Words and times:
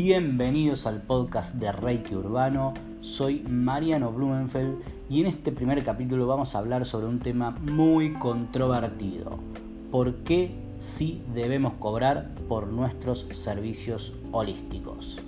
Bienvenidos 0.00 0.86
al 0.86 1.02
podcast 1.02 1.56
de 1.56 1.72
Reiki 1.72 2.14
Urbano. 2.14 2.72
Soy 3.00 3.40
Mariano 3.40 4.12
Blumenfeld 4.12 4.78
y 5.10 5.22
en 5.22 5.26
este 5.26 5.50
primer 5.50 5.82
capítulo 5.82 6.28
vamos 6.28 6.54
a 6.54 6.58
hablar 6.58 6.86
sobre 6.86 7.08
un 7.08 7.18
tema 7.18 7.50
muy 7.50 8.12
controvertido. 8.12 9.40
¿Por 9.90 10.18
qué 10.18 10.54
sí 10.78 11.20
debemos 11.34 11.74
cobrar 11.74 12.32
por 12.48 12.68
nuestros 12.68 13.26
servicios 13.32 14.12
holísticos? 14.30 15.18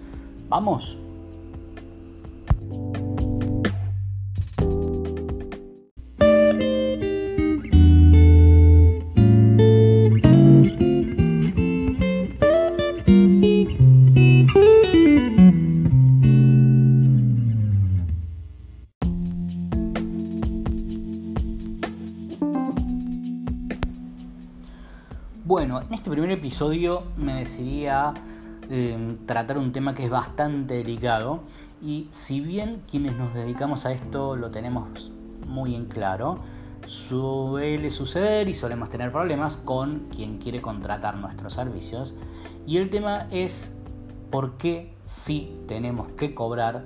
¿Vamos? 0.48 0.96
Bueno, 25.50 25.80
en 25.80 25.92
este 25.92 26.08
primer 26.08 26.30
episodio 26.30 27.02
me 27.16 27.34
decidí 27.34 27.88
a 27.88 28.14
eh, 28.70 29.16
tratar 29.26 29.58
un 29.58 29.72
tema 29.72 29.96
que 29.96 30.04
es 30.04 30.08
bastante 30.08 30.74
delicado 30.74 31.40
y 31.82 32.06
si 32.12 32.40
bien 32.40 32.82
quienes 32.88 33.16
nos 33.16 33.34
dedicamos 33.34 33.84
a 33.84 33.90
esto 33.90 34.36
lo 34.36 34.52
tenemos 34.52 35.10
muy 35.48 35.74
en 35.74 35.86
claro, 35.86 36.38
suele 36.86 37.90
suceder 37.90 38.48
y 38.48 38.54
solemos 38.54 38.90
tener 38.90 39.10
problemas 39.10 39.56
con 39.56 40.06
quien 40.14 40.38
quiere 40.38 40.62
contratar 40.62 41.16
nuestros 41.16 41.54
servicios 41.54 42.14
y 42.64 42.76
el 42.76 42.88
tema 42.88 43.26
es 43.32 43.74
por 44.30 44.56
qué 44.56 44.94
sí 45.04 45.58
tenemos 45.66 46.10
que 46.10 46.32
cobrar 46.32 46.84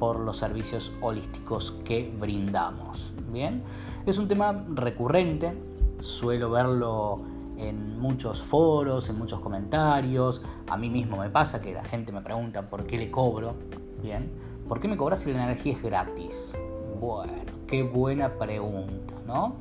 por 0.00 0.18
los 0.18 0.38
servicios 0.38 0.90
holísticos 1.00 1.76
que 1.84 2.12
brindamos. 2.18 3.12
Bien, 3.32 3.62
es 4.06 4.18
un 4.18 4.26
tema 4.26 4.64
recurrente, 4.74 5.52
suelo 6.00 6.50
verlo 6.50 7.30
en 7.58 7.98
muchos 7.98 8.42
foros, 8.42 9.08
en 9.08 9.18
muchos 9.18 9.40
comentarios. 9.40 10.42
A 10.68 10.76
mí 10.76 10.90
mismo 10.90 11.18
me 11.18 11.30
pasa 11.30 11.60
que 11.60 11.72
la 11.72 11.84
gente 11.84 12.12
me 12.12 12.20
pregunta 12.20 12.68
por 12.68 12.86
qué 12.86 12.98
le 12.98 13.10
cobro. 13.10 13.54
Bien, 14.02 14.30
¿por 14.68 14.80
qué 14.80 14.88
me 14.88 14.96
cobras 14.96 15.20
si 15.20 15.32
la 15.32 15.44
energía 15.44 15.74
es 15.74 15.82
gratis? 15.82 16.52
Bueno, 17.00 17.32
qué 17.66 17.82
buena 17.82 18.38
pregunta, 18.38 19.14
¿no? 19.26 19.56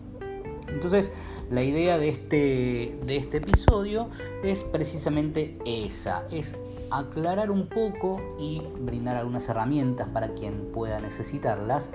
Entonces, 0.67 1.11
la 1.49 1.63
idea 1.63 1.97
de 1.97 2.09
este, 2.09 2.97
de 3.05 3.17
este 3.17 3.37
episodio 3.37 4.09
es 4.43 4.63
precisamente 4.63 5.57
esa, 5.65 6.25
es 6.31 6.55
aclarar 6.89 7.51
un 7.51 7.67
poco 7.67 8.21
y 8.39 8.61
brindar 8.79 9.17
algunas 9.17 9.47
herramientas 9.49 10.07
para 10.09 10.33
quien 10.33 10.71
pueda 10.73 10.99
necesitarlas 10.99 11.91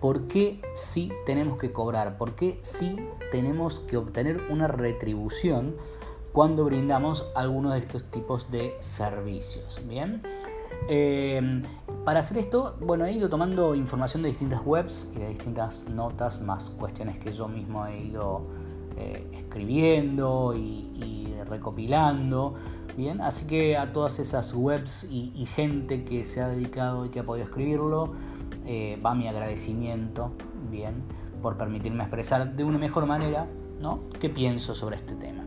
¿Por 0.00 0.26
qué 0.26 0.60
sí 0.74 1.10
tenemos 1.24 1.58
que 1.58 1.72
cobrar? 1.72 2.18
¿Por 2.18 2.34
qué 2.34 2.58
sí 2.62 2.96
tenemos 3.30 3.80
que 3.80 3.96
obtener 3.96 4.42
una 4.50 4.68
retribución 4.68 5.76
cuando 6.32 6.64
brindamos 6.64 7.26
alguno 7.34 7.72
de 7.72 7.80
estos 7.80 8.04
tipos 8.10 8.50
de 8.50 8.76
servicios? 8.80 9.80
Bien. 9.88 10.22
Em, 10.88 11.62
para 12.04 12.20
hacer 12.20 12.36
esto, 12.38 12.76
bueno, 12.80 13.06
he 13.06 13.12
ido 13.12 13.30
tomando 13.30 13.74
información 13.74 14.22
de 14.22 14.28
distintas 14.28 14.60
webs 14.64 15.10
y 15.14 15.18
de 15.18 15.28
distintas 15.28 15.88
notas, 15.88 16.42
más 16.42 16.70
cuestiones 16.70 17.18
que 17.18 17.32
yo 17.32 17.48
mismo 17.48 17.86
he 17.86 17.98
ido 17.98 18.42
eh, 18.96 19.26
escribiendo 19.32 20.54
y, 20.54 21.34
recopilando. 21.48 22.54
Bien, 22.96 23.20
así 23.20 23.46
que 23.46 23.76
a 23.76 23.92
todas 23.92 24.18
esas 24.18 24.54
webs 24.54 25.04
y 25.10 25.46
gente 25.46 26.04
que 26.04 26.24
se 26.24 26.40
ha 26.40 26.48
dedicado 26.48 27.04
y 27.04 27.10
que 27.10 27.20
ha 27.20 27.24
podido 27.24 27.44
escribirlo, 27.46 28.14
eh, 28.66 28.98
va 29.04 29.14
mi 29.14 29.28
agradecimiento, 29.28 30.32
bien, 30.70 31.02
por 31.42 31.56
permitirme 31.58 32.02
expresar 32.02 32.54
de 32.54 32.64
una 32.64 32.78
mejor 32.78 33.04
manera, 33.06 33.46
¿no? 33.80 34.00
¿Qué 34.18 34.30
pienso 34.30 34.74
sobre 34.74 34.96
este 34.96 35.14
tema? 35.14 35.44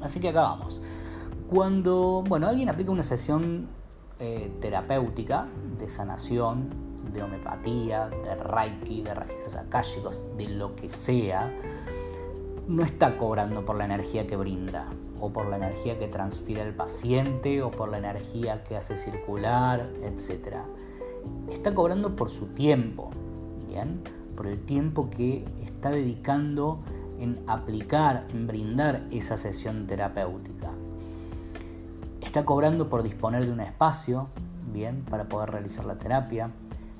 Así 0.00 0.20
que 0.20 0.28
acá 0.28 0.42
vamos. 0.42 0.80
Cuando, 1.48 2.22
bueno, 2.28 2.46
alguien 2.46 2.68
aplica 2.68 2.92
una 2.92 3.02
sesión 3.02 3.66
eh, 4.20 4.52
terapéutica 4.60 5.48
de 5.78 5.90
sanación, 5.90 6.68
de 7.12 7.22
homeopatía, 7.24 8.08
de 8.08 8.36
reiki, 8.36 9.02
de 9.02 9.14
registros 9.14 9.56
akáshicos, 9.56 10.24
de 10.36 10.48
lo 10.48 10.76
que 10.76 10.88
sea, 10.88 11.52
no 12.68 12.84
está 12.84 13.18
cobrando 13.18 13.64
por 13.64 13.74
la 13.74 13.86
energía 13.86 14.28
que 14.28 14.36
brinda, 14.36 14.86
o 15.18 15.32
por 15.32 15.48
la 15.48 15.56
energía 15.56 15.98
que 15.98 16.06
transfiere 16.06 16.62
el 16.62 16.74
paciente, 16.74 17.62
o 17.62 17.72
por 17.72 17.88
la 17.88 17.98
energía 17.98 18.62
que 18.62 18.76
hace 18.76 18.96
circular, 18.96 19.88
etcétera 20.04 20.64
está 21.50 21.74
cobrando 21.74 22.16
por 22.16 22.30
su 22.30 22.46
tiempo, 22.46 23.10
¿bien? 23.68 24.02
Por 24.36 24.46
el 24.46 24.60
tiempo 24.60 25.10
que 25.10 25.44
está 25.64 25.90
dedicando 25.90 26.80
en 27.18 27.38
aplicar, 27.46 28.26
en 28.30 28.46
brindar 28.46 29.06
esa 29.10 29.36
sesión 29.36 29.86
terapéutica. 29.86 30.70
Está 32.20 32.44
cobrando 32.44 32.88
por 32.88 33.02
disponer 33.02 33.46
de 33.46 33.52
un 33.52 33.60
espacio, 33.60 34.28
bien, 34.72 35.04
para 35.08 35.28
poder 35.28 35.50
realizar 35.50 35.84
la 35.84 35.98
terapia. 35.98 36.50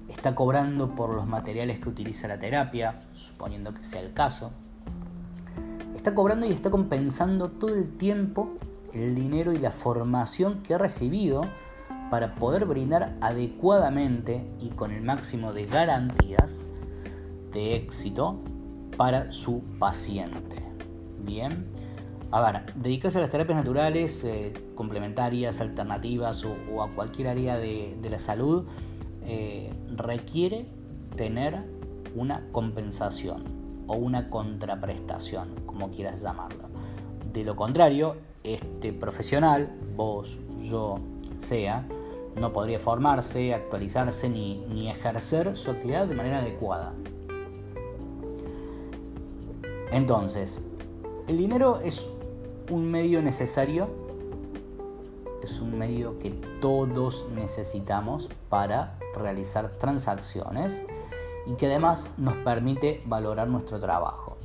Está 0.08 0.34
cobrando 0.34 0.94
por 0.94 1.10
los 1.10 1.26
materiales 1.26 1.78
que 1.78 1.88
utiliza 1.88 2.26
la 2.28 2.38
terapia, 2.38 3.00
suponiendo 3.14 3.72
que 3.72 3.84
sea 3.84 4.00
el 4.00 4.12
caso. 4.12 4.50
Está 5.94 6.14
cobrando 6.14 6.46
y 6.46 6.52
está 6.52 6.70
compensando 6.70 7.50
todo 7.50 7.74
el 7.74 7.96
tiempo, 7.96 8.50
el 8.92 9.14
dinero 9.14 9.52
y 9.52 9.58
la 9.58 9.70
formación 9.70 10.62
que 10.62 10.74
ha 10.74 10.78
recibido 10.78 11.42
para 12.10 12.34
poder 12.34 12.66
brindar 12.66 13.16
adecuadamente 13.20 14.50
y 14.60 14.70
con 14.70 14.90
el 14.90 15.02
máximo 15.02 15.52
de 15.52 15.66
garantías 15.66 16.66
de 17.52 17.76
éxito 17.76 18.40
para 18.96 19.32
su 19.32 19.62
paciente. 19.78 20.62
Bien, 21.24 21.66
a 22.32 22.40
ver, 22.40 22.74
dedicarse 22.74 23.18
a 23.18 23.22
las 23.22 23.30
terapias 23.30 23.56
naturales, 23.56 24.24
eh, 24.24 24.52
complementarias, 24.74 25.60
alternativas 25.60 26.44
o, 26.44 26.82
a 26.82 26.90
cualquier 26.90 27.28
área 27.28 27.56
de, 27.56 27.96
la 28.08 28.18
salud 28.18 28.64
eh, 29.24 29.72
requiere 29.96 30.66
tener 31.16 31.64
una 32.14 32.46
compensación 32.52 33.44
o 33.86 33.94
una 33.94 34.30
contraprestación, 34.30 35.54
como 35.66 35.90
quieras 35.90 36.22
llamarlo. 36.22 36.68
De 37.32 37.44
lo 37.44 37.56
contrario, 37.56 38.16
este 38.44 38.92
profesional, 38.92 39.70
vos, 39.96 40.38
yo, 40.62 40.98
sea, 41.38 41.86
no 42.36 42.52
podría 42.52 42.78
formarse, 42.78 43.54
actualizarse 43.54 44.28
ni, 44.28 44.88
ejercer 44.88 45.56
su 45.56 45.70
actividad 45.70 46.06
de 46.06 46.14
manera 46.14 46.38
adecuada. 46.38 46.92
Entonces, 49.92 50.62
el 51.26 51.36
dinero 51.36 51.80
es 51.80 52.08
un 52.70 52.90
medio 52.90 53.22
necesario, 53.22 53.88
es 55.42 55.60
un 55.60 55.78
medio 55.78 56.18
que 56.18 56.30
todos 56.60 57.26
necesitamos 57.34 58.28
para 58.48 58.98
realizar 59.16 59.72
transacciones 59.72 60.82
y 61.46 61.54
que 61.54 61.66
además 61.66 62.10
nos 62.16 62.36
permite 62.36 63.02
valorar 63.06 63.48
nuestro 63.48 63.80
trabajo, 63.80 64.36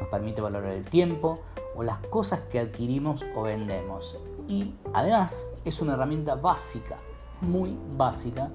nos 0.00 0.08
permite 0.08 0.40
valorar 0.40 0.72
el 0.72 0.84
tiempo 0.84 1.40
o 1.74 1.82
las 1.82 1.98
cosas 2.06 2.40
que 2.48 2.58
adquirimos 2.58 3.24
o 3.34 3.42
vendemos 3.42 4.16
y 4.48 4.72
además 4.94 5.48
es 5.64 5.82
una 5.82 5.94
herramienta 5.94 6.36
básica 6.36 6.98
muy 7.40 7.76
básica 7.96 8.50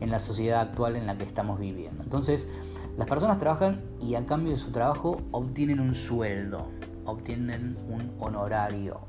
en 0.00 0.10
la 0.10 0.18
sociedad 0.18 0.60
actual 0.60 0.96
en 0.96 1.06
la 1.06 1.16
que 1.16 1.24
estamos 1.24 1.58
viviendo. 1.58 2.02
Entonces, 2.02 2.48
las 2.96 3.08
personas 3.08 3.38
trabajan 3.38 3.80
y 4.00 4.14
a 4.16 4.26
cambio 4.26 4.52
de 4.52 4.58
su 4.58 4.70
trabajo 4.72 5.18
obtienen 5.30 5.80
un 5.80 5.94
sueldo, 5.94 6.66
obtienen 7.06 7.76
un 7.88 8.12
honorario, 8.20 9.00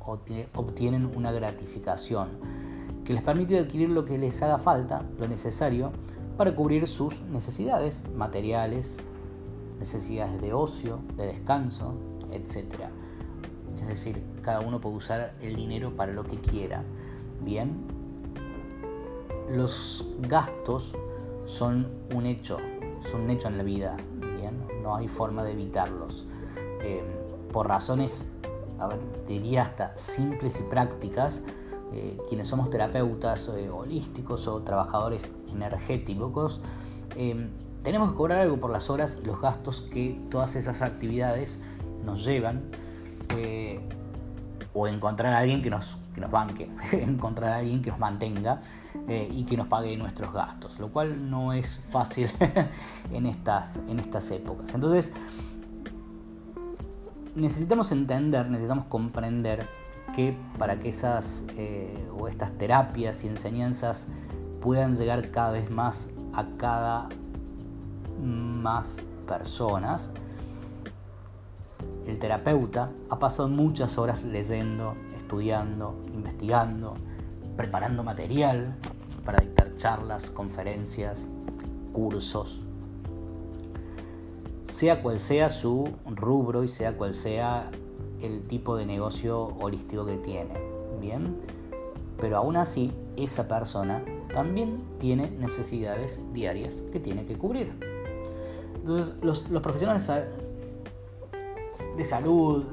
obtienen 0.54 1.06
una 1.16 1.32
gratificación 1.32 2.30
que 3.04 3.14
les 3.14 3.22
permite 3.22 3.60
adquirir 3.60 3.90
lo 3.90 4.06
que 4.06 4.18
les 4.18 4.42
haga 4.42 4.58
falta, 4.58 5.04
lo 5.20 5.28
necesario, 5.28 5.92
para 6.38 6.56
cubrir 6.56 6.88
sus 6.88 7.22
necesidades 7.22 8.04
materiales, 8.16 9.00
necesidades 9.80 10.42
de 10.42 10.54
ocio, 10.54 11.00
de 11.18 11.28
descanso, 11.28 11.96
etc. 12.32 12.86
Es 13.82 13.88
decir, 13.88 14.24
cada 14.42 14.62
uno 14.62 14.80
puede 14.80 14.96
usar 14.96 15.34
el 15.42 15.56
dinero 15.56 15.96
para 15.96 16.14
lo 16.14 16.24
que 16.24 16.38
quiera. 16.38 16.84
Bien, 17.44 17.72
los 19.54 20.06
gastos 20.22 20.94
son 21.46 21.88
un 22.14 22.26
hecho, 22.26 22.58
son 23.12 23.22
un 23.22 23.30
hecho 23.30 23.48
en 23.48 23.58
la 23.58 23.64
vida, 23.64 23.98
no 24.84 24.96
hay 24.96 25.08
forma 25.08 25.44
de 25.44 25.54
evitarlos. 25.54 26.26
Eh, 26.84 27.04
por 27.52 27.68
razones, 27.68 28.26
a 28.80 28.90
diría 29.28 29.64
hasta 29.64 29.98
simples 29.98 30.60
y 30.60 30.64
prácticas, 30.64 31.42
eh, 31.94 32.18
quienes 32.28 32.48
somos 32.48 32.70
terapeutas 32.70 33.50
eh, 33.50 33.70
holísticos 33.70 34.48
o 34.48 34.62
trabajadores 34.64 35.32
energéticos, 35.52 36.62
tenemos 37.84 38.12
que 38.12 38.18
cobrar 38.18 38.42
algo 38.42 38.58
por 38.60 38.72
las 38.72 38.90
horas 38.90 39.20
y 39.22 39.26
los 39.26 39.40
gastos 39.40 39.82
que 39.82 40.20
todas 40.32 40.56
esas 40.56 40.82
actividades 40.82 41.60
nos 42.04 42.26
llevan. 42.26 42.64
O 44.74 44.88
encontrar 44.88 45.34
a 45.34 45.40
alguien 45.40 45.62
que 45.62 45.70
nos, 45.70 45.98
que 46.14 46.22
nos 46.22 46.32
banque, 46.32 46.70
encontrar 46.92 47.54
a 47.54 47.58
alguien 47.58 47.82
que 47.82 47.92
nos 47.92 48.00
mantenga 48.00 48.62
eh, 49.08 49.30
y 49.32 49.44
que 49.44 49.56
nos 49.58 49.68
pague 49.68 49.96
nuestros 49.98 50.34
gastos, 50.34 50.80
lo 50.80 50.90
cual 50.90 51.30
no 51.30 51.54
es 51.54 51.80
fácil 51.90 52.30
en, 53.12 53.26
estas, 53.26 53.78
en 53.88 54.00
estas 54.00 54.30
épocas. 54.32 54.74
Entonces, 54.74 55.14
necesitamos 57.36 57.92
entender, 57.92 58.50
necesitamos 58.50 58.86
comprender 58.86 59.68
que 60.16 60.38
para 60.58 60.80
que 60.80 60.90
esas 60.90 61.44
eh, 61.58 62.08
o 62.18 62.28
estas 62.28 62.52
terapias 62.58 63.24
y 63.24 63.28
enseñanzas 63.28 64.10
puedan 64.62 64.94
llegar 64.94 65.32
cada 65.32 65.52
vez 65.52 65.70
más 65.70 66.10
a 66.34 66.46
cada 66.58 67.10
más 68.22 69.02
personas, 69.28 70.12
el 72.08 72.20
terapeuta 72.20 72.92
ha 73.10 73.20
pasado 73.20 73.48
muchas 73.48 73.98
horas 73.98 74.24
leyendo, 74.26 74.96
estudiando, 75.16 75.96
investigando, 76.14 76.96
preparando 77.56 78.04
material 78.04 78.76
para 79.26 79.40
dictar 79.40 79.76
charlas, 79.76 80.30
conferencias, 80.30 81.30
cursos, 81.94 82.62
sea 84.64 85.02
cual 85.02 85.20
sea 85.20 85.50
su 85.50 85.90
rubro 86.06 86.64
y 86.64 86.68
sea 86.68 86.98
cual 86.98 87.14
sea 87.14 87.70
el 88.22 88.42
tipo 88.48 88.76
de 88.76 88.86
negocio 88.86 89.56
holístico 89.60 90.06
que 90.06 90.18
tiene. 90.18 90.54
Bien, 91.00 91.36
pero 92.20 92.38
aún 92.38 92.56
así 92.58 92.92
esa 93.16 93.48
persona 93.48 94.04
también 94.34 94.84
tiene 95.00 95.30
necesidades 95.32 96.22
diarias 96.34 96.82
que 96.92 97.00
tiene 97.00 97.26
que 97.26 97.38
cubrir. 97.38 97.74
Entonces 98.76 99.16
los, 99.22 99.50
los 99.50 99.62
profesionales 99.62 100.10
de 101.96 102.04
salud, 102.04 102.66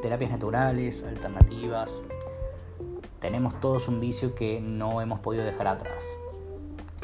terapias 0.00 0.30
naturales, 0.30 1.04
alternativas. 1.04 2.02
Tenemos 3.20 3.60
todos 3.60 3.88
un 3.88 4.00
vicio 4.00 4.34
que 4.34 4.60
no 4.60 5.00
hemos 5.00 5.20
podido 5.20 5.44
dejar 5.44 5.66
atrás. 5.66 6.04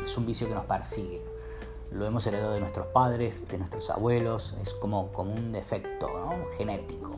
Es 0.04 0.16
un 0.16 0.26
vicio 0.26 0.48
que 0.48 0.54
nos 0.54 0.64
persigue. 0.64 1.22
Lo 1.90 2.06
hemos 2.06 2.26
heredado 2.26 2.52
de 2.52 2.60
nuestros 2.60 2.86
padres, 2.88 3.46
de 3.48 3.58
nuestros 3.58 3.90
abuelos. 3.90 4.54
Es 4.62 4.74
como, 4.74 5.12
como 5.12 5.32
un 5.32 5.52
defecto 5.52 6.08
genético. 6.56 7.12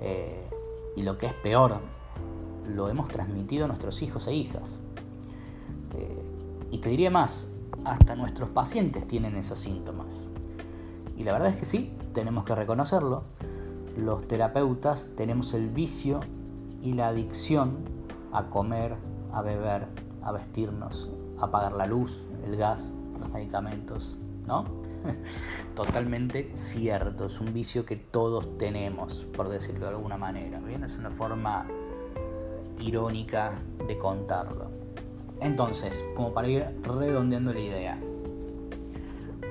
Eh, 0.00 0.48
y 0.96 1.02
lo 1.02 1.18
que 1.18 1.26
es 1.26 1.34
peor, 1.34 1.78
lo 2.68 2.88
hemos 2.88 3.08
transmitido 3.08 3.64
a 3.64 3.68
nuestros 3.68 4.02
hijos 4.02 4.26
e 4.26 4.34
hijas. 4.34 4.80
Eh, 5.94 6.22
y 6.70 6.78
te 6.78 6.88
diría 6.88 7.10
más, 7.10 7.48
hasta 7.84 8.16
nuestros 8.16 8.48
pacientes 8.50 9.06
tienen 9.06 9.36
esos 9.36 9.60
síntomas. 9.60 10.28
Y 11.16 11.24
la 11.24 11.32
verdad 11.32 11.50
es 11.50 11.56
que 11.56 11.64
sí, 11.64 11.96
tenemos 12.12 12.44
que 12.44 12.54
reconocerlo. 12.54 13.24
Los 13.96 14.26
terapeutas 14.26 15.08
tenemos 15.16 15.54
el 15.54 15.68
vicio 15.68 16.20
y 16.82 16.94
la 16.94 17.08
adicción 17.08 17.78
a 18.32 18.46
comer, 18.46 18.96
a 19.32 19.40
beber, 19.42 19.86
a 20.22 20.32
vestirnos, 20.32 21.10
a 21.38 21.50
pagar 21.50 21.72
la 21.72 21.86
luz, 21.86 22.22
el 22.44 22.56
gas, 22.56 22.92
los 23.20 23.30
medicamentos, 23.30 24.16
¿no? 24.46 24.64
Totalmente 25.76 26.50
cierto, 26.54 27.26
es 27.26 27.40
un 27.40 27.52
vicio 27.52 27.84
que 27.84 27.96
todos 27.96 28.58
tenemos, 28.58 29.26
por 29.36 29.48
decirlo 29.48 29.86
de 29.86 29.92
alguna 29.92 30.16
manera, 30.16 30.58
¿bien? 30.60 30.82
Es 30.82 30.98
una 30.98 31.10
forma 31.10 31.66
irónica 32.80 33.58
de 33.86 33.96
contarlo. 33.98 34.70
Entonces, 35.40 36.04
como 36.16 36.32
para 36.32 36.48
ir 36.48 36.66
redondeando 36.82 37.52
la 37.52 37.60
idea. 37.60 37.98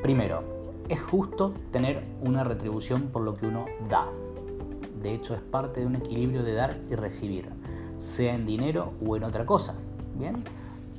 Primero, 0.01 0.43
es 0.89 1.01
justo 1.01 1.53
tener 1.71 2.03
una 2.21 2.43
retribución 2.43 3.03
por 3.03 3.21
lo 3.21 3.35
que 3.35 3.47
uno 3.47 3.65
da. 3.89 4.07
De 5.03 5.13
hecho, 5.13 5.35
es 5.35 5.41
parte 5.41 5.81
de 5.81 5.85
un 5.85 5.97
equilibrio 5.97 6.43
de 6.43 6.53
dar 6.53 6.77
y 6.89 6.95
recibir, 6.95 7.49
sea 7.99 8.33
en 8.33 8.45
dinero 8.45 8.93
o 9.05 9.17
en 9.17 9.25
otra 9.25 9.45
cosa. 9.45 9.75
Bien, 10.17 10.37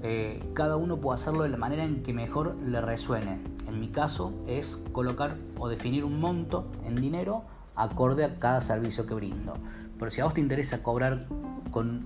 eh, 0.02 0.42
cada 0.52 0.76
uno 0.76 0.98
puede 0.98 1.14
hacerlo 1.14 1.44
de 1.44 1.48
la 1.48 1.56
manera 1.56 1.84
en 1.84 2.02
que 2.02 2.12
mejor 2.12 2.54
le 2.56 2.82
resuene. 2.82 3.40
En 3.66 3.80
mi 3.80 3.88
caso 3.88 4.34
es 4.46 4.76
colocar 4.92 5.36
o 5.58 5.68
definir 5.68 6.04
un 6.04 6.20
monto 6.20 6.66
en 6.84 6.96
dinero 6.96 7.44
acorde 7.74 8.24
a 8.24 8.38
cada 8.38 8.60
servicio 8.60 9.06
que 9.06 9.14
brindo. 9.14 9.54
Pero 9.98 10.10
si 10.10 10.20
a 10.20 10.24
vos 10.24 10.34
te 10.34 10.42
interesa 10.42 10.82
cobrar 10.82 11.26
con 11.70 12.02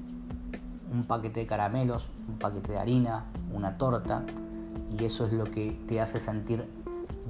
un 0.92 1.04
paquete 1.04 1.40
de 1.40 1.46
caramelos, 1.46 2.08
un 2.28 2.38
paquete 2.38 2.72
de 2.72 2.78
harina, 2.78 3.24
una 3.52 3.76
torta, 3.76 4.24
y 4.96 5.04
eso 5.04 5.26
es 5.26 5.32
lo 5.32 5.44
que 5.44 5.76
te 5.88 6.00
hace 6.00 6.20
sentir 6.20 6.64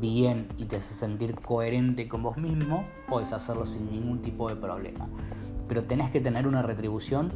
bien 0.00 0.48
y 0.58 0.64
te 0.64 0.76
hace 0.76 0.94
sentir 0.94 1.34
coherente 1.36 2.08
con 2.08 2.22
vos 2.22 2.36
mismo, 2.36 2.84
puedes 3.08 3.32
hacerlo 3.32 3.66
sin 3.66 3.90
ningún 3.90 4.20
tipo 4.20 4.48
de 4.48 4.56
problema. 4.56 5.08
Pero 5.68 5.84
tenés 5.84 6.10
que 6.10 6.20
tener 6.20 6.46
una 6.46 6.62
retribución 6.62 7.32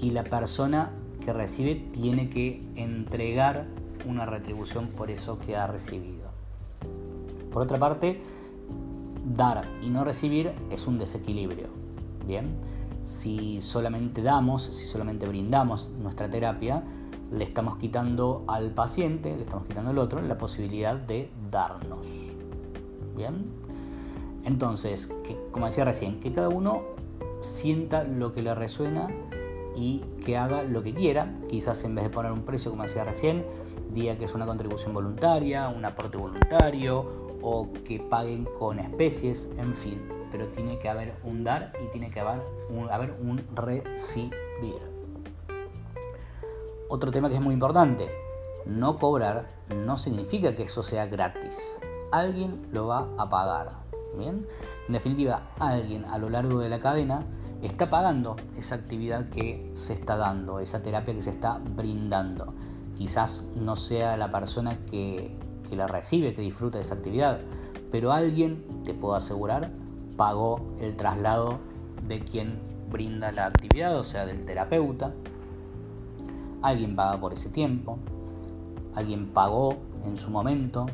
y 0.00 0.10
la 0.10 0.24
persona 0.24 0.90
que 1.24 1.32
recibe 1.32 1.74
tiene 1.92 2.30
que 2.30 2.62
entregar 2.76 3.66
una 4.06 4.26
retribución 4.26 4.88
por 4.88 5.10
eso 5.10 5.38
que 5.38 5.56
ha 5.56 5.66
recibido. 5.66 6.30
Por 7.52 7.62
otra 7.62 7.78
parte, 7.78 8.22
dar 9.36 9.64
y 9.82 9.90
no 9.90 10.04
recibir 10.04 10.52
es 10.70 10.86
un 10.86 10.98
desequilibrio. 10.98 11.68
Bien, 12.26 12.46
si 13.04 13.60
solamente 13.60 14.22
damos, 14.22 14.62
si 14.64 14.86
solamente 14.86 15.26
brindamos 15.26 15.90
nuestra 16.00 16.28
terapia, 16.28 16.82
le 17.32 17.44
estamos 17.44 17.76
quitando 17.76 18.44
al 18.48 18.70
paciente, 18.72 19.36
le 19.36 19.42
estamos 19.42 19.66
quitando 19.66 19.90
al 19.90 19.98
otro 19.98 20.20
la 20.20 20.38
posibilidad 20.38 20.96
de 20.96 21.30
darnos. 21.50 22.06
¿Bien? 23.16 23.44
Entonces, 24.44 25.08
que, 25.24 25.36
como 25.50 25.66
decía 25.66 25.84
recién, 25.84 26.20
que 26.20 26.32
cada 26.32 26.48
uno 26.48 26.82
sienta 27.40 28.04
lo 28.04 28.32
que 28.32 28.42
le 28.42 28.54
resuena 28.54 29.08
y 29.76 30.00
que 30.24 30.36
haga 30.36 30.62
lo 30.62 30.82
que 30.82 30.94
quiera. 30.94 31.34
Quizás 31.48 31.84
en 31.84 31.94
vez 31.94 32.04
de 32.04 32.10
poner 32.10 32.32
un 32.32 32.42
precio, 32.42 32.70
como 32.70 32.82
decía 32.82 33.04
recién, 33.04 33.44
diga 33.92 34.16
que 34.16 34.24
es 34.24 34.34
una 34.34 34.46
contribución 34.46 34.94
voluntaria, 34.94 35.68
un 35.68 35.84
aporte 35.84 36.16
voluntario 36.16 37.38
o 37.42 37.68
que 37.86 37.98
paguen 37.98 38.46
con 38.58 38.78
especies, 38.78 39.48
en 39.56 39.74
fin. 39.74 40.00
Pero 40.30 40.48
tiene 40.48 40.78
que 40.78 40.88
haber 40.88 41.14
un 41.24 41.44
dar 41.44 41.72
y 41.84 41.90
tiene 41.90 42.10
que 42.10 42.20
haber 42.20 42.42
haber 42.90 43.16
un 43.20 43.42
recibir. 43.54 44.89
Otro 46.92 47.12
tema 47.12 47.28
que 47.28 47.36
es 47.36 47.40
muy 47.40 47.54
importante, 47.54 48.10
no 48.66 48.96
cobrar 48.96 49.46
no 49.72 49.96
significa 49.96 50.56
que 50.56 50.64
eso 50.64 50.82
sea 50.82 51.06
gratis. 51.06 51.78
Alguien 52.10 52.66
lo 52.72 52.88
va 52.88 53.06
a 53.16 53.30
pagar. 53.30 53.70
¿bien? 54.18 54.44
En 54.88 54.92
definitiva, 54.92 55.52
alguien 55.60 56.04
a 56.06 56.18
lo 56.18 56.28
largo 56.30 56.58
de 56.58 56.68
la 56.68 56.80
cadena 56.80 57.22
está 57.62 57.90
pagando 57.90 58.34
esa 58.56 58.74
actividad 58.74 59.28
que 59.28 59.70
se 59.74 59.92
está 59.92 60.16
dando, 60.16 60.58
esa 60.58 60.82
terapia 60.82 61.14
que 61.14 61.22
se 61.22 61.30
está 61.30 61.58
brindando. 61.58 62.54
Quizás 62.98 63.44
no 63.54 63.76
sea 63.76 64.16
la 64.16 64.32
persona 64.32 64.76
que, 64.90 65.38
que 65.68 65.76
la 65.76 65.86
recibe, 65.86 66.34
que 66.34 66.42
disfruta 66.42 66.78
de 66.78 66.82
esa 66.82 66.96
actividad, 66.96 67.38
pero 67.92 68.10
alguien, 68.10 68.64
te 68.84 68.94
puedo 68.94 69.14
asegurar, 69.14 69.70
pagó 70.16 70.74
el 70.80 70.96
traslado 70.96 71.60
de 72.08 72.18
quien 72.18 72.58
brinda 72.90 73.30
la 73.30 73.46
actividad, 73.46 73.96
o 73.96 74.02
sea, 74.02 74.26
del 74.26 74.44
terapeuta, 74.44 75.14
Alguien 76.62 76.94
paga 76.96 77.18
por 77.18 77.32
ese 77.32 77.48
tiempo, 77.48 77.98
alguien 78.94 79.28
pagó 79.28 79.76
en 80.04 80.16
su 80.16 80.30
momento 80.30 80.86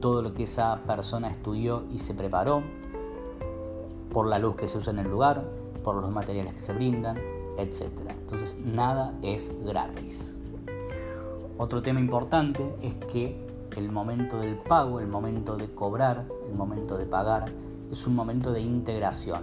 todo 0.00 0.20
lo 0.20 0.34
que 0.34 0.42
esa 0.42 0.80
persona 0.86 1.30
estudió 1.30 1.84
y 1.92 1.98
se 1.98 2.14
preparó, 2.14 2.62
por 4.12 4.26
la 4.26 4.38
luz 4.38 4.54
que 4.54 4.68
se 4.68 4.78
usa 4.78 4.92
en 4.92 5.00
el 5.00 5.10
lugar, 5.10 5.44
por 5.82 5.96
los 5.96 6.10
materiales 6.10 6.54
que 6.54 6.60
se 6.60 6.72
brindan, 6.72 7.16
etc. 7.58 7.88
Entonces 8.10 8.58
nada 8.64 9.12
es 9.22 9.52
gratis. 9.64 10.34
Otro 11.58 11.82
tema 11.82 12.00
importante 12.00 12.74
es 12.82 12.94
que 12.96 13.44
el 13.76 13.90
momento 13.90 14.38
del 14.38 14.56
pago, 14.56 15.00
el 15.00 15.08
momento 15.08 15.56
de 15.56 15.72
cobrar, 15.74 16.26
el 16.48 16.54
momento 16.54 16.96
de 16.96 17.06
pagar, 17.06 17.46
es 17.90 18.06
un 18.06 18.14
momento 18.14 18.52
de 18.52 18.60
integración. 18.60 19.42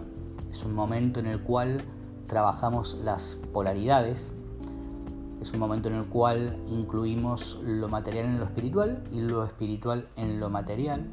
Es 0.51 0.63
un 0.63 0.73
momento 0.73 1.19
en 1.19 1.27
el 1.27 1.41
cual 1.41 1.81
trabajamos 2.27 2.97
las 3.03 3.37
polaridades 3.53 4.33
es 5.41 5.51
un 5.53 5.59
momento 5.59 5.89
en 5.89 5.95
el 5.95 6.05
cual 6.05 6.55
incluimos 6.69 7.59
lo 7.65 7.89
material 7.89 8.25
en 8.25 8.39
lo 8.39 8.45
espiritual 8.45 9.03
y 9.11 9.21
lo 9.21 9.43
espiritual 9.43 10.07
en 10.15 10.39
lo 10.39 10.49
material. 10.51 11.09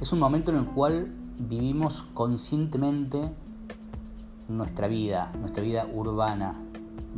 Es 0.00 0.12
un 0.12 0.18
momento 0.18 0.50
en 0.50 0.58
el 0.58 0.64
cual 0.64 1.12
vivimos 1.38 2.04
conscientemente 2.14 3.30
nuestra 4.48 4.88
vida, 4.88 5.30
nuestra 5.38 5.62
vida 5.62 5.86
urbana, 5.92 6.54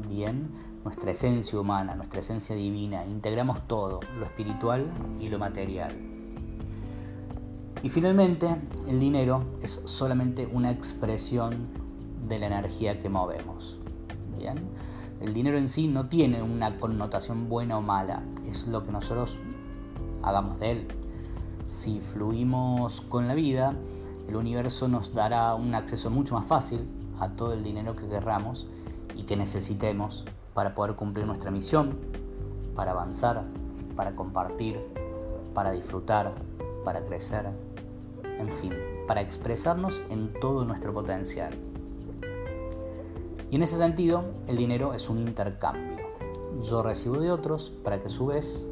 bien, 0.09 0.51
nuestra 0.85 1.13
esencia 1.13 1.59
humana, 1.61 1.95
nuestra 1.95 2.21
esencia 2.21 2.57
divina. 2.57 3.07
Integramos 3.07 3.67
todo, 3.69 4.01
lo 4.19 4.25
espiritual 4.25 4.85
y 5.21 5.29
lo 5.29 5.39
material. 5.39 5.93
Y 7.83 7.89
finalmente, 7.89 8.49
el 8.89 8.99
dinero 8.99 9.45
es 9.63 9.81
solamente 9.85 10.49
una 10.53 10.73
expresión 10.73 11.69
de 12.29 12.39
la 12.39 12.47
energía 12.47 13.01
que 13.01 13.09
movemos. 13.09 13.79
Bien. 14.37 14.57
El 15.21 15.33
dinero 15.33 15.57
en 15.57 15.69
sí 15.69 15.87
no 15.89 16.09
tiene 16.09 16.43
una 16.43 16.79
connotación 16.79 17.49
buena 17.49 17.79
o 17.79 17.83
mala, 17.83 18.23
es 18.47 18.67
lo 18.67 18.85
que 18.85 18.93
nosotros 18.93 19.39
hagamos 20.23 20.59
de 20.61 20.71
él. 20.71 20.89
Si 21.67 22.01
fluimos 22.01 23.01
con 23.03 23.27
la 23.29 23.35
vida, 23.35 23.75
el 24.29 24.37
universo 24.37 24.89
nos 24.89 25.15
dará 25.15 25.55
un 25.55 25.75
acceso 25.75 26.11
mucho 26.11 26.35
más 26.35 26.47
fácil 26.47 26.87
a 27.21 27.31
todo 27.31 27.53
el 27.53 27.63
dinero 27.63 27.97
que 27.97 28.09
querramos 28.09 28.67
y 29.17 29.23
que 29.23 29.37
necesitemos 29.37 30.25
para 30.53 30.75
poder 30.75 30.95
cumplir 30.95 31.27
nuestra 31.27 31.51
misión, 31.51 31.97
para 32.75 32.93
avanzar, 32.93 33.45
para 33.97 34.15
compartir, 34.15 34.81
para 35.55 35.73
disfrutar, 35.73 36.33
para 36.85 37.05
crecer, 37.05 37.47
en 38.23 38.49
fin, 38.49 38.73
para 39.07 39.21
expresarnos 39.21 40.03
en 40.11 40.33
todo 40.41 40.65
nuestro 40.65 40.93
potencial. 40.93 41.55
Y 43.55 43.57
en 43.57 43.63
ese 43.63 43.79
sentido, 43.79 44.25
el 44.49 44.57
dinero 44.57 44.95
es 44.95 45.09
un 45.09 45.21
intercambio. 45.21 46.05
Yo 46.61 46.83
recibo 46.83 47.21
de 47.21 47.31
otros 47.31 47.71
para 47.85 48.03
que 48.03 48.09
a 48.09 48.11
su 48.11 48.27
vez 48.27 48.69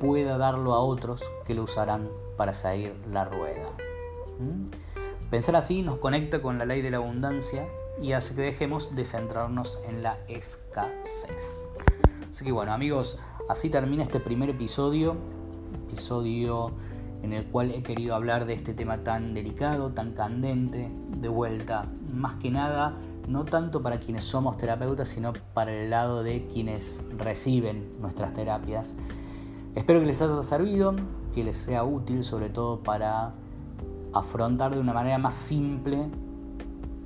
pueda 0.00 0.36
darlo 0.36 0.74
a 0.74 0.80
otros 0.80 1.22
que 1.46 1.54
lo 1.54 1.62
usarán 1.62 2.08
para 2.36 2.54
seguir 2.54 2.92
la 3.12 3.24
rueda. 3.24 3.68
¿Mm? 4.40 5.28
Pensar 5.30 5.54
así 5.54 5.82
nos 5.82 5.98
conecta 5.98 6.42
con 6.42 6.58
la 6.58 6.64
ley 6.64 6.82
de 6.82 6.90
la 6.90 6.96
abundancia 6.96 7.68
y 8.02 8.14
hace 8.14 8.34
que 8.34 8.42
dejemos 8.42 8.96
de 8.96 9.04
centrarnos 9.04 9.78
en 9.88 10.02
la 10.02 10.18
escasez. 10.26 11.64
Así 12.28 12.44
que 12.44 12.50
bueno 12.50 12.72
amigos, 12.72 13.16
así 13.48 13.70
termina 13.70 14.02
este 14.02 14.18
primer 14.18 14.50
episodio, 14.50 15.14
episodio 15.86 16.72
en 17.22 17.32
el 17.32 17.46
cual 17.46 17.70
he 17.70 17.84
querido 17.84 18.16
hablar 18.16 18.44
de 18.44 18.54
este 18.54 18.74
tema 18.74 19.04
tan 19.04 19.34
delicado, 19.34 19.92
tan 19.92 20.14
candente, 20.14 20.90
de 21.16 21.28
vuelta, 21.28 21.86
más 22.12 22.34
que 22.34 22.50
nada, 22.50 22.98
no 23.28 23.44
tanto 23.44 23.82
para 23.82 23.98
quienes 23.98 24.24
somos 24.24 24.56
terapeutas, 24.56 25.08
sino 25.08 25.32
para 25.54 25.72
el 25.72 25.90
lado 25.90 26.22
de 26.22 26.46
quienes 26.46 27.02
reciben 27.16 27.92
nuestras 28.00 28.34
terapias. 28.34 28.94
Espero 29.74 30.00
que 30.00 30.06
les 30.06 30.20
haya 30.20 30.42
servido, 30.42 30.94
que 31.34 31.44
les 31.44 31.56
sea 31.56 31.84
útil, 31.84 32.24
sobre 32.24 32.50
todo 32.50 32.80
para 32.80 33.32
afrontar 34.12 34.74
de 34.74 34.80
una 34.80 34.92
manera 34.92 35.18
más 35.18 35.34
simple 35.34 36.08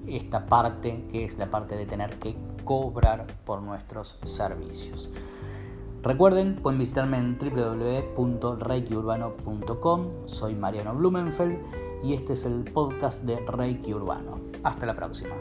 esta 0.07 0.47
parte 0.47 1.05
que 1.11 1.25
es 1.25 1.39
la 1.39 1.51
parte 1.51 1.77
de 1.77 1.87
tener 1.87 2.19
que 2.19 2.37
cobrar 2.65 3.27
por 3.45 3.63
nuestros 3.63 4.19
servicios. 4.25 5.11
Recuerden, 6.03 6.57
pueden 6.57 6.79
visitarme 6.79 7.17
en 7.19 7.39
www.reikiurbano.com. 7.39 10.11
Soy 10.27 10.55
Mariano 10.55 10.95
Blumenfeld 10.95 11.59
y 12.05 12.15
este 12.15 12.35
es 12.35 12.45
el 12.45 12.63
podcast 12.65 13.23
de 13.23 13.41
Reiki 13.41 13.93
Urbano. 13.93 14.39
Hasta 14.63 14.87
la 14.87 14.95
próxima. 14.95 15.35